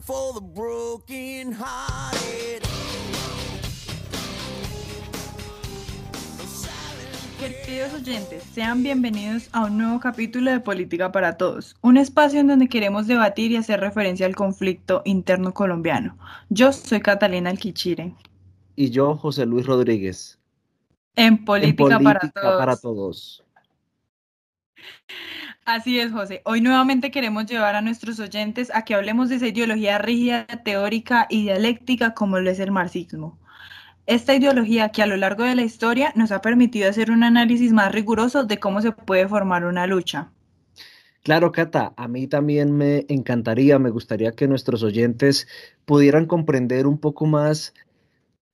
[0.00, 2.62] for the broken hearted.
[7.38, 12.48] Queridos oyentes, sean bienvenidos a un nuevo capítulo de Política para Todos, un espacio en
[12.48, 16.18] donde queremos debatir y hacer referencia al conflicto interno colombiano.
[16.50, 18.14] Yo soy Catalina Alquichire.
[18.76, 20.38] Y yo, José Luis Rodríguez.
[21.16, 22.58] En Política, En para, Política todos.
[22.58, 23.44] para Todos.
[25.64, 26.42] Así es, José.
[26.44, 31.26] Hoy nuevamente queremos llevar a nuestros oyentes a que hablemos de esa ideología rígida, teórica
[31.28, 33.38] y dialéctica como lo es el marxismo.
[34.06, 37.72] Esta ideología que a lo largo de la historia nos ha permitido hacer un análisis
[37.72, 40.32] más riguroso de cómo se puede formar una lucha.
[41.22, 45.46] Claro, Cata, a mí también me encantaría, me gustaría que nuestros oyentes
[45.84, 47.74] pudieran comprender un poco más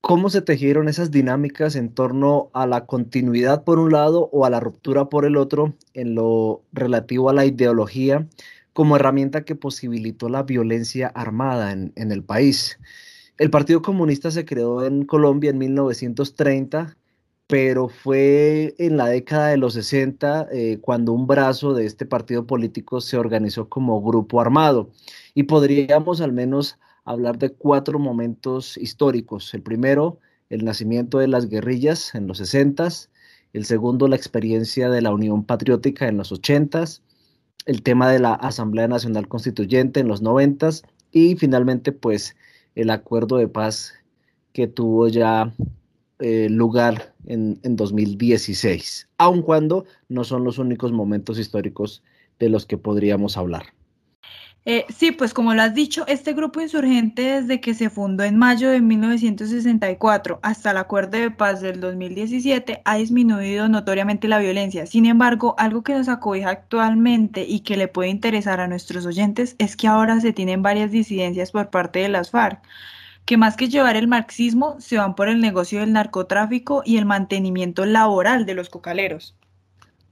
[0.06, 4.51] cómo se tejieron esas dinámicas en torno a la continuidad por un lado o a
[4.51, 8.24] la ruptura por el otro en lo relativo a la ideología
[8.73, 12.79] como herramienta que posibilitó la violencia armada en, el país.
[13.37, 16.96] El Partido Comunista se creó en Colombia en 1930,
[17.49, 22.46] pero fue en la década de los 60 eh, cuando un brazo de este partido
[22.46, 24.88] político se organizó como grupo armado.
[25.34, 29.54] Y podríamos al menos hablar de cuatro momentos históricos.
[29.54, 30.18] El primero,
[30.51, 32.88] el nacimiento de las guerrillas en los 60,
[33.54, 36.84] el segundo, la experiencia de la Unión Patriótica en los 80,
[37.65, 40.68] el tema de la Asamblea Nacional Constituyente en los 90
[41.12, 42.37] y finalmente pues
[42.74, 43.95] el acuerdo de paz
[44.52, 45.54] que tuvo ya
[46.18, 52.02] eh, lugar en, en 2016, aun cuando no son los únicos momentos históricos
[52.38, 53.76] de los que podríamos hablar.
[54.68, 58.36] Eh, sí, pues como lo has dicho, este grupo insurgente desde que se fundó en
[58.36, 64.84] mayo de 1964 hasta el acuerdo de paz del 2017 ha disminuido notoriamente la violencia.
[64.87, 69.55] Sin embargo, algo que nos acobija actualmente y que le puede interesar a nuestros oyentes
[69.59, 72.60] es que ahora se tienen varias disidencias por parte de las FARC,
[73.25, 77.05] que más que llevar el marxismo, se van por el negocio del narcotráfico y el
[77.05, 79.37] mantenimiento laboral de los cocaleros.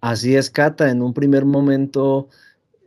[0.00, 2.28] Así es, Cata, en un primer momento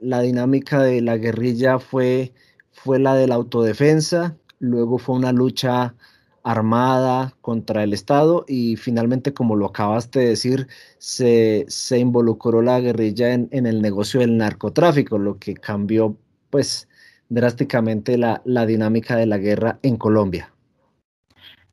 [0.01, 2.33] la dinámica de la guerrilla fue,
[2.71, 5.95] fue la de la autodefensa, luego fue una lucha
[6.43, 12.79] armada contra el Estado y finalmente, como lo acabaste de decir, se, se involucró la
[12.79, 16.17] guerrilla en, en, el negocio del narcotráfico, lo que cambió
[16.49, 16.87] pues
[17.29, 20.53] drásticamente la, la dinámica de la guerra en Colombia.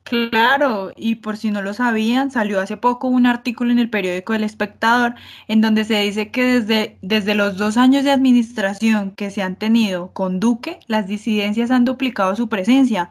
[0.07, 4.35] Claro, y por si no lo sabían, salió hace poco un artículo en el periódico
[4.35, 5.15] El Espectador
[5.49, 9.57] en donde se dice que desde, desde los dos años de administración que se han
[9.57, 13.09] tenido con Duque, las disidencias han duplicado su presencia,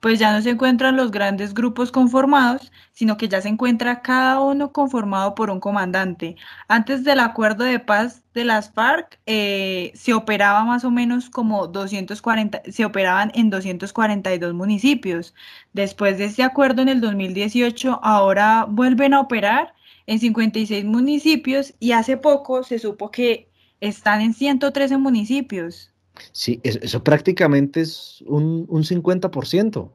[0.00, 4.40] pues ya no se encuentran los grandes grupos conformados, sino que ya se encuentra cada
[4.40, 6.36] uno conformado por un comandante.
[6.68, 11.66] Antes del acuerdo de paz de las FARC, eh, se operaba más o menos como
[11.66, 15.34] 240, se operaban en 242 municipios.
[15.72, 19.74] Después de este acuerdo en el 2018, ahora vuelven a operar
[20.06, 25.92] en 56 municipios y hace poco se supo que están en 113 municipios.
[26.32, 29.90] Sí, eso, eso prácticamente es un, un 50%.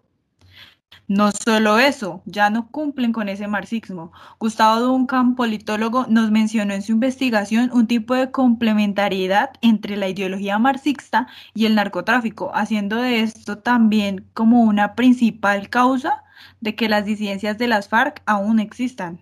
[1.08, 4.14] No solo eso, ya no cumplen con ese marxismo.
[4.40, 10.58] Gustavo Duncan, politólogo, nos mencionó en su investigación un tipo de complementariedad entre la ideología
[10.58, 16.24] marxista y el narcotráfico, haciendo de esto también como una principal causa
[16.62, 19.20] de que las disidencias de las FARC aún existan.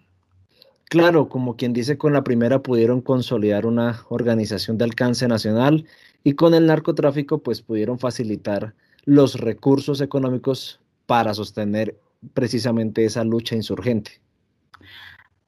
[0.89, 5.85] Claro, como quien dice, con la primera pudieron consolidar una organización de alcance nacional
[6.23, 8.73] y con el narcotráfico pues pudieron facilitar
[9.05, 11.95] los recursos económicos para sostener
[12.33, 14.19] precisamente esa lucha insurgente.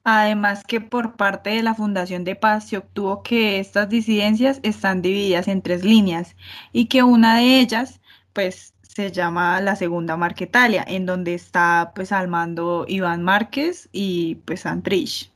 [0.04, 5.02] Además que por parte de la Fundación de Paz se obtuvo que estas disidencias están
[5.02, 6.36] divididas en tres líneas
[6.72, 8.00] y que una de ellas
[8.32, 14.36] pues se llama la Segunda Marquetalia, en donde está pues al mando Iván Márquez y
[14.44, 15.31] pues Antrich.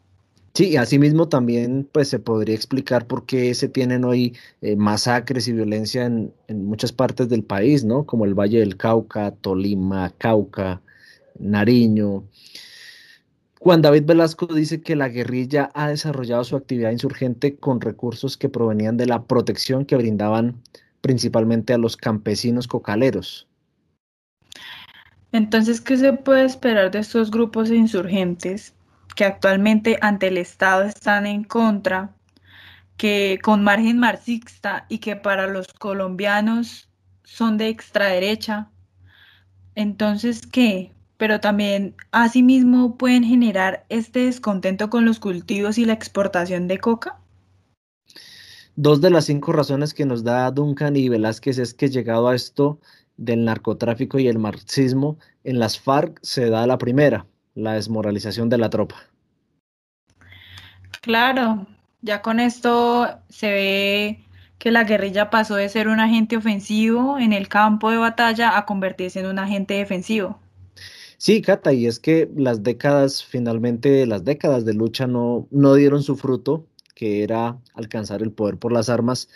[0.57, 5.53] Sí, asimismo también pues se podría explicar por qué se tienen hoy eh, masacres y
[5.53, 8.07] violencia en, en, muchas partes del país, ¿no?
[8.07, 10.81] Como el Valle del Cauca, Tolima, Cauca,
[11.39, 12.25] Nariño.
[13.61, 18.49] Juan David Velasco dice que la guerrilla ha desarrollado su actividad insurgente con recursos que
[18.49, 20.63] provenían de la protección que brindaban
[21.03, 23.47] principalmente a los campesinos cocaleros.
[25.33, 28.73] Entonces, ¿qué se puede esperar de estos grupos insurgentes?
[29.17, 32.15] Que actualmente ante el Estado están en contra,
[32.97, 36.89] que con margen marxista y que para los colombianos
[37.25, 38.71] son de extraderecha.
[39.75, 40.93] Entonces, ¿qué?
[41.17, 47.19] Pero también asimismo pueden generar este descontento con los cultivos y la exportación de coca.
[48.77, 52.35] dos de las cinco razones que nos da Duncan y Velázquez es que llegado a
[52.35, 52.79] esto
[53.17, 57.27] del narcotráfico y el marxismo, en las FARC se da la primera,
[57.57, 58.97] la desmoralización de la tropa.
[61.01, 61.67] Claro,
[62.03, 64.25] ya con esto se ve
[64.59, 68.67] que la guerrilla pasó de ser un agente ofensivo en el campo de batalla a
[68.67, 70.39] convertirse en un agente defensivo.
[71.19, 76.03] Sí, Cata, y es que las décadas, finalmente las décadas de lucha no, no dieron
[76.03, 79.29] su fruto, que era alcanzar el poder por las armas,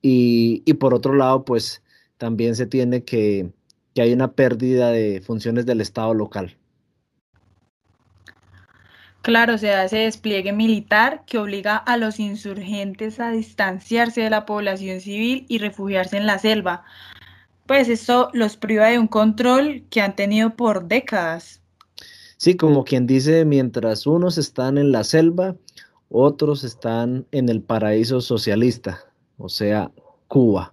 [0.00, 1.82] y, y por otro lado, pues
[2.16, 3.50] también se tiene que,
[3.94, 6.56] que hay una pérdida de funciones del Estado local.
[9.22, 15.00] Claro, se ese despliegue militar que obliga a los insurgentes a distanciarse de la población
[15.00, 16.84] civil y refugiarse en la selva.
[17.66, 21.60] Pues esto los priva de un control que han tenido por décadas.
[22.36, 25.56] Sí, como quien dice, mientras unos están en la selva,
[26.08, 29.00] otros están en el paraíso socialista,
[29.38, 29.90] o sea,
[30.28, 30.72] Cuba.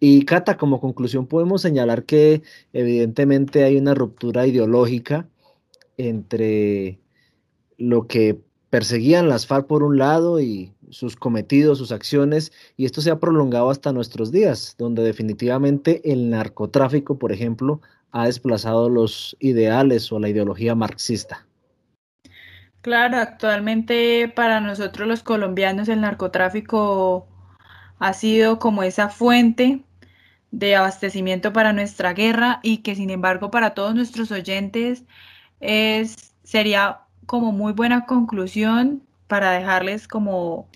[0.00, 5.28] Y Cata, como conclusión podemos señalar que evidentemente hay una ruptura ideológica
[5.96, 6.98] entre
[7.78, 8.38] lo que
[8.70, 13.18] perseguían las FARC por un lado y sus cometidos, sus acciones, y esto se ha
[13.18, 17.80] prolongado hasta nuestros días, donde definitivamente el narcotráfico, por ejemplo,
[18.10, 21.46] ha desplazado los ideales o la ideología marxista.
[22.80, 27.26] Claro, actualmente para nosotros los colombianos el narcotráfico
[27.98, 29.84] ha sido como esa fuente
[30.50, 35.04] de abastecimiento para nuestra guerra y que sin embargo para todos nuestros oyentes
[35.60, 40.66] es, sería como muy buena conclusión para dejarles como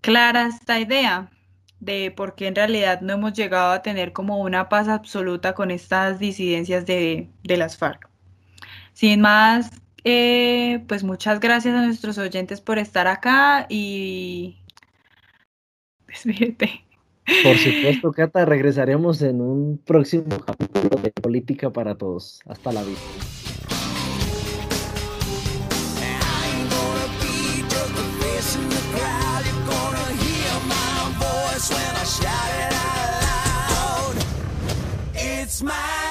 [0.00, 1.30] clara esta idea
[1.78, 5.70] de por qué en realidad no hemos llegado a tener como una paz absoluta con
[5.70, 8.10] estas disidencias de, las FARC.
[8.92, 9.70] Sin más,
[10.02, 14.58] eh, pues muchas gracias a nuestros oyentes por estar acá y
[16.08, 16.84] despídete.
[17.44, 22.40] Por supuesto, Cata, regresaremos en un próximo capítulo de Política para Todos.
[22.46, 23.41] Hasta la vista.
[32.12, 34.24] shout it out loud.
[35.14, 36.01] It's my